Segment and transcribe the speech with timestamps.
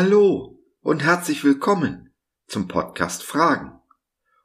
[0.00, 2.14] Hallo und herzlich willkommen
[2.46, 3.80] zum Podcast Fragen.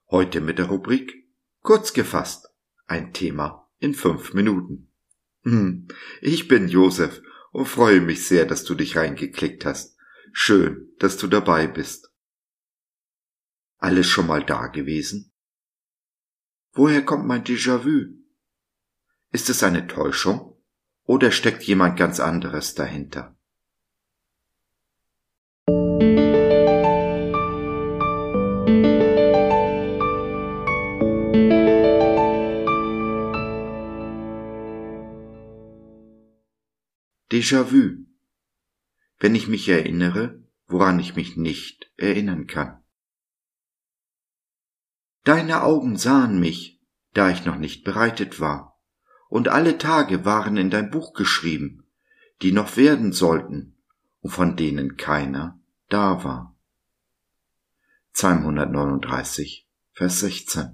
[0.09, 1.29] Heute mit der Rubrik
[1.61, 2.49] Kurz gefasst,
[2.87, 4.91] ein Thema in fünf Minuten.
[5.43, 5.89] Hm,
[6.21, 7.21] ich bin Josef
[7.51, 9.95] und freue mich sehr, dass du dich reingeklickt hast.
[10.31, 12.11] Schön, dass du dabei bist.
[13.77, 15.35] Alles schon mal da gewesen?
[16.71, 18.15] Woher kommt mein Déjà-vu?
[19.31, 20.59] Ist es eine Täuschung
[21.03, 23.37] oder steckt jemand ganz anderes dahinter?
[37.33, 38.05] Déjà-vu.
[39.17, 42.83] Wenn ich mich erinnere, woran ich mich nicht erinnern kann.
[45.23, 46.79] Deine Augen sahen mich,
[47.13, 48.79] da ich noch nicht bereitet war,
[49.29, 51.87] und alle Tage waren in dein Buch geschrieben,
[52.43, 53.81] die noch werden sollten
[54.21, 56.55] und von denen keiner da war.
[58.11, 60.71] Psalm 139, Vers 16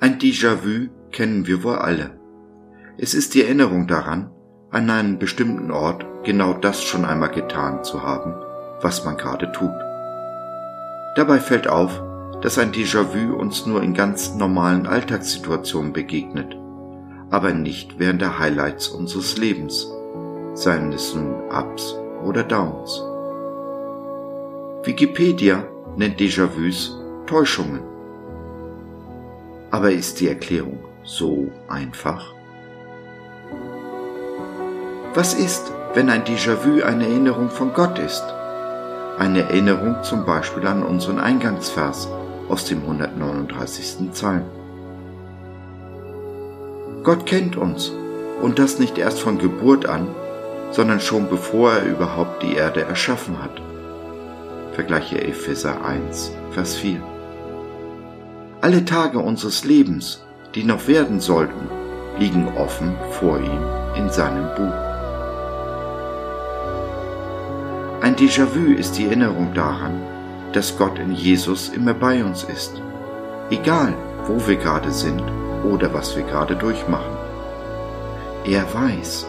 [0.00, 2.19] Ein Déjà-vu kennen wir wohl alle.
[3.02, 4.30] Es ist die Erinnerung daran,
[4.70, 8.34] an einen bestimmten Ort genau das schon einmal getan zu haben,
[8.82, 9.72] was man gerade tut.
[11.16, 11.98] Dabei fällt auf,
[12.42, 16.54] dass ein Déjà-vu uns nur in ganz normalen Alltagssituationen begegnet,
[17.30, 19.90] aber nicht während der Highlights unseres Lebens,
[20.52, 23.00] seien es nun Ups oder Downs.
[24.84, 25.64] Wikipedia
[25.96, 27.80] nennt Déjà-vus Täuschungen.
[29.70, 32.34] Aber ist die Erklärung so einfach?
[35.12, 38.22] Was ist, wenn ein Déjà-vu eine Erinnerung von Gott ist?
[39.18, 42.08] Eine Erinnerung zum Beispiel an unseren Eingangsvers
[42.48, 44.12] aus dem 139.
[44.12, 44.44] Psalm.
[47.02, 47.92] Gott kennt uns
[48.40, 50.06] und das nicht erst von Geburt an,
[50.70, 53.60] sondern schon bevor er überhaupt die Erde erschaffen hat.
[54.74, 57.00] Vergleiche Epheser 1, Vers 4.
[58.60, 60.24] Alle Tage unseres Lebens,
[60.54, 61.68] die noch werden sollten,
[62.20, 64.99] liegen offen vor ihm in seinem Buch.
[68.02, 70.00] Ein Déjà-vu ist die Erinnerung daran,
[70.54, 72.80] dass Gott in Jesus immer bei uns ist,
[73.50, 73.94] egal
[74.26, 75.22] wo wir gerade sind
[75.64, 77.14] oder was wir gerade durchmachen.
[78.46, 79.26] Er weiß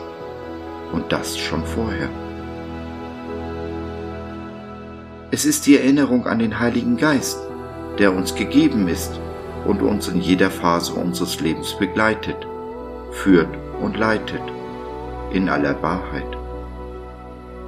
[0.94, 2.08] und das schon vorher.
[5.32, 7.40] Es ist die Erinnerung an den Heiligen Geist,
[8.00, 9.20] der uns gegeben ist
[9.66, 12.48] und uns in jeder Phase unseres Lebens begleitet,
[13.12, 14.42] führt und leitet
[15.34, 16.38] in aller Wahrheit,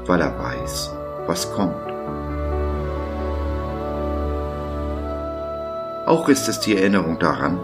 [0.05, 0.91] weil er weiß,
[1.27, 1.75] was kommt.
[6.05, 7.57] Auch ist es die Erinnerung daran,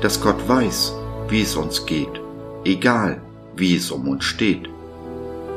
[0.00, 0.94] dass Gott weiß,
[1.28, 2.20] wie es uns geht,
[2.64, 3.20] egal
[3.54, 4.68] wie es um uns steht.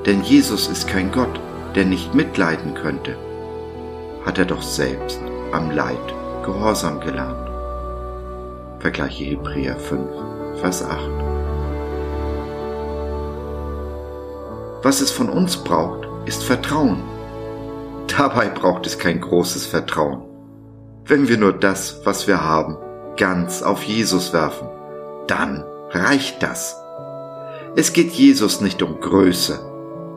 [0.06, 1.40] Denn Jesus ist kein Gott,
[1.76, 3.16] der nicht mitleiden könnte,
[4.26, 5.20] hat er doch selbst
[5.52, 5.98] am Leid
[6.44, 7.50] Gehorsam gelernt.
[8.80, 10.02] Vergleiche Hebräer 5,
[10.62, 11.10] Vers 8.
[14.84, 17.04] Was es von uns braucht, ist Vertrauen
[18.08, 20.24] Dabei braucht es kein großes Vertrauen.
[21.06, 22.78] Wenn wir nur das, was wir haben,
[23.18, 24.68] ganz auf Jesus werfen,
[25.28, 26.78] dann reicht das.
[27.76, 29.60] Es geht Jesus nicht um Größe,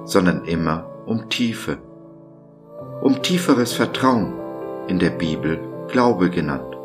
[0.04, 1.78] sondern immer um Tiefe.
[3.00, 4.34] Um tieferes Vertrauen,
[4.86, 5.58] in der Bibel
[5.88, 6.76] Glaube genannt.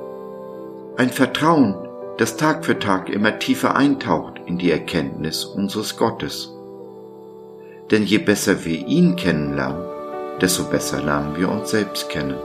[0.98, 1.76] Ein Vertrauen,
[2.18, 6.54] das Tag für Tag immer tiefer eintaucht in die Erkenntnis unseres Gottes.
[7.92, 9.84] Denn je besser wir ihn kennenlernen,
[10.42, 12.38] desto besser lernen wir uns selbst kennen.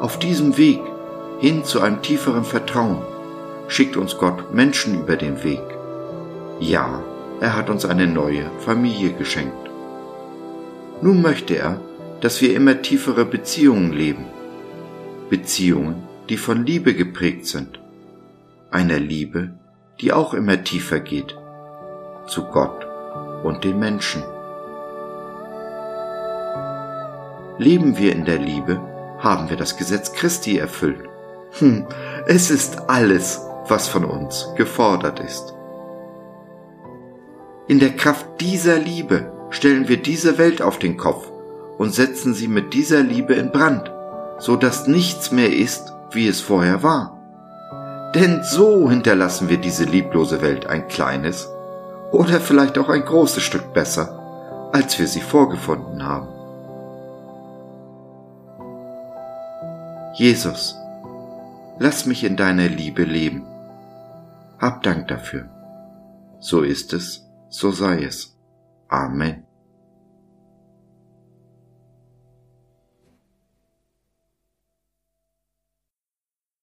[0.00, 0.80] Auf diesem Weg
[1.40, 3.02] hin zu einem tieferen Vertrauen
[3.68, 5.62] schickt uns Gott Menschen über den Weg.
[6.60, 7.02] Ja,
[7.40, 9.70] er hat uns eine neue Familie geschenkt.
[11.00, 11.80] Nun möchte er,
[12.20, 14.24] dass wir immer tiefere Beziehungen leben.
[15.30, 17.80] Beziehungen, die von Liebe geprägt sind.
[18.70, 19.50] Einer Liebe,
[20.00, 21.36] die auch immer tiefer geht.
[22.26, 22.86] Zu Gott
[23.42, 24.22] und den Menschen.
[27.58, 28.80] Leben wir in der Liebe,
[29.18, 31.08] haben wir das Gesetz Christi erfüllt.
[31.58, 31.86] Hm,
[32.26, 35.54] es ist alles, was von uns gefordert ist.
[37.68, 41.30] In der Kraft dieser Liebe stellen wir diese Welt auf den Kopf
[41.78, 43.92] und setzen sie mit dieser Liebe in Brand,
[44.38, 47.18] so dass nichts mehr ist, wie es vorher war.
[48.14, 51.51] Denn so hinterlassen wir diese lieblose Welt ein kleines
[52.12, 56.28] oder vielleicht auch ein großes Stück besser, als wir sie vorgefunden haben.
[60.14, 60.76] Jesus,
[61.78, 63.44] lass mich in deiner Liebe leben.
[64.60, 65.48] Hab Dank dafür.
[66.38, 68.36] So ist es, so sei es.
[68.88, 69.46] Amen.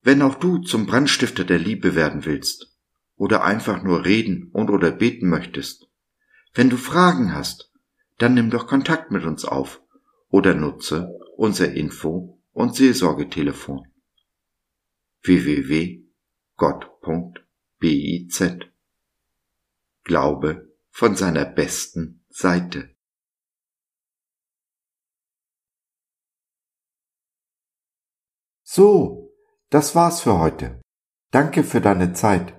[0.01, 2.78] Wenn auch du zum Brandstifter der Liebe werden willst,
[3.19, 5.89] oder einfach nur reden und oder beten möchtest,
[6.53, 7.69] wenn du Fragen hast,
[8.17, 9.83] dann nimm doch Kontakt mit uns auf
[10.29, 13.85] oder nutze unser Info- und Seelsorgetelefon
[15.23, 16.07] www.gott.biz
[20.05, 22.95] Glaube von seiner besten Seite.
[28.63, 29.33] So,
[29.69, 30.79] das war's für heute.
[31.31, 32.58] Danke für deine Zeit.